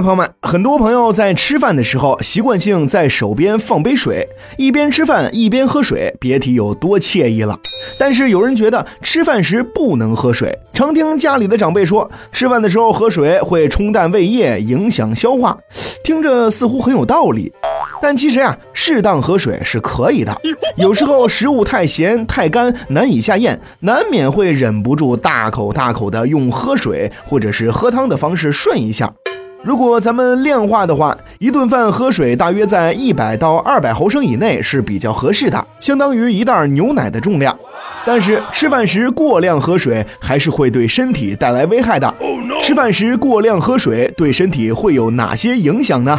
[0.00, 7.58] 朋友们，很多朋友在吃饭的时候习惯性在手边放杯水，一边吃饭一边喝水，别提有多惬意了。
[7.98, 15.56] 但是有人觉得吃饭时不能喝水，常听家里的长辈说，吃饭的时候喝水会冲淡胃液，影响消化，
[16.02, 17.52] 听着似乎很有道理。
[18.02, 20.36] 但其实呀，适当喝水是可以的。
[20.76, 29.12] 有时候食物太咸太干，难以下咽，难免会忍不住大口大口的用喝水或者是喝汤的方式顺一下。
[29.64, 37.56] 如果咱们量化的话，一顿饭喝水大约在一百到二百毫升以内是比较合适的，相当于一袋牛奶的重量。
[38.04, 42.14] 但是吃饭时过量喝水还是会对身体带来危害的。
[42.64, 46.18] 吃饭时过量喝水对身体会有哪些影响呢？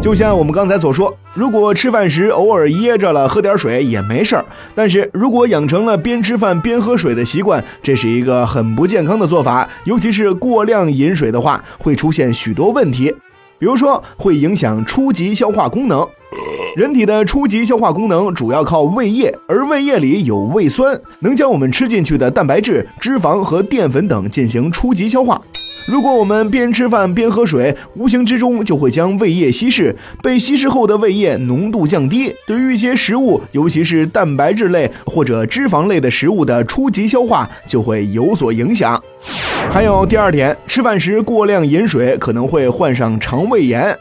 [0.00, 4.44] 就像我们刚才所说，如果吃饭时偶尔噎着了，喝点水也没事儿。
[4.72, 9.68] 但是如果养成了边吃饭边喝水的习惯，这是一个很不健康的做法。
[9.82, 13.12] 尤其是过量饮水的话，会出现许多问题，
[13.58, 16.06] 比如说会影响初级消化功能。
[16.76, 25.42] 人体的初级消化功能主要靠胃液，而胃液里有胃酸，能将我们吃进去的蛋白质、脂肪和淀粉等进行初级消化。
[25.86, 38.98] 如果我们边吃饭边喝水，无形之中就会将胃液稀释，被稀释后的胃液浓度降低，对于一些食物，尤其是蛋白质类或者脂肪类的食物的初级消化就会有所影响。
[39.70, 43.94] 还有第二点，吃饭时过量饮水可能会患上肠胃炎。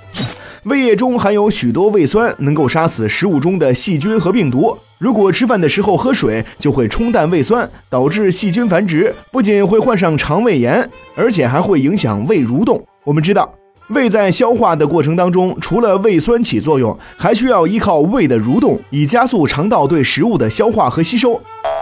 [0.63, 4.77] 胃液中含有许多胃酸，能够杀死食物中的细菌和病毒。
[4.97, 12.81] 如果吃饭的时候喝水，就会冲淡胃酸，导致细菌繁殖，不仅会患上肠胃炎，而且还会影响胃蠕动。
[13.03, 13.53] 我们知道，
[13.89, 21.41] 胃在消化的过程当中，除了胃酸起作用，还需要依靠胃的蠕动，以加速肠道对食物的消化和吸收。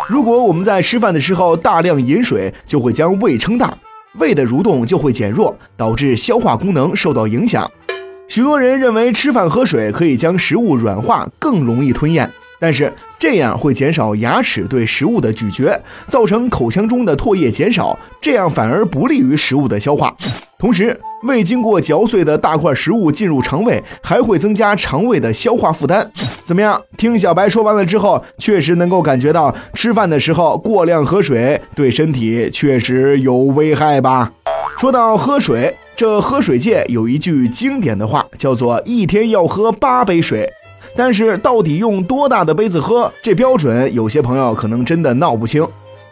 [0.09, 3.77] 如果我们在吃饭的时候大量饮水，就会将胃撑大，
[4.17, 7.69] 胃的蠕动就会减弱，导致消化功能受到影响。
[8.31, 12.29] 许多人认为吃饭喝水可以将食物软化，更容易吞咽，
[12.61, 12.89] 但是
[13.19, 20.15] 这样会减少牙齿对食物的咀嚼，造成口腔中的唾液减少，这样反而不利于食物的消化。
[20.57, 26.09] 同时，未经过嚼碎的大块食物进入肠胃，还会增加肠胃的消化负担。
[26.45, 26.81] 怎么样？
[26.95, 34.31] 听小白说完了之后，确实能够感觉到吃饭的时候过量喝水对身体确实有危害吧？
[34.77, 35.75] 说到喝水。
[36.01, 40.51] 这喝水界有一句经典的话，叫做“一天要喝八杯水”，
[40.97, 45.63] 但是到底用多大的杯子喝，这标准有些朋友可能真的闹不清。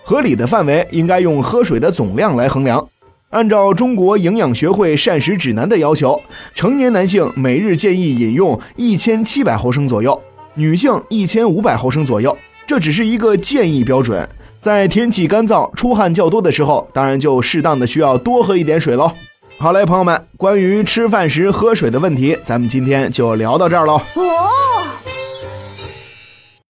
[0.03, 2.87] 合理的范围应该用喝水的总量来衡量。
[3.31, 6.21] 按照中国营养学会膳食指南的要求，
[6.53, 10.21] 成年男性每日建议饮用一千七百毫升左右，
[10.53, 12.37] 女性一千五百毫升左右。
[12.67, 14.29] 这只是一个建议标准，
[14.61, 19.11] 在天气干燥、出汗较多的时候，当然就适当的需要多喝一点水喽。
[19.61, 23.99] 好嘞，朋友们，关于吃饭时喝水的问题，咱们今天就聊到这儿喽。